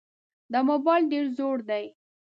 [0.51, 1.85] دا موبایل ډېر زوړ دی.